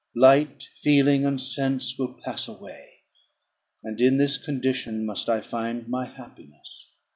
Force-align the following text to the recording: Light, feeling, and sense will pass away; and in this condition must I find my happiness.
Light, 0.15 0.67
feeling, 0.81 1.27
and 1.27 1.39
sense 1.39 1.95
will 1.95 2.19
pass 2.25 2.47
away; 2.47 3.03
and 3.83 4.01
in 4.01 4.17
this 4.17 4.35
condition 4.39 5.05
must 5.05 5.29
I 5.29 5.41
find 5.41 5.87
my 5.87 6.05
happiness. 6.07 6.87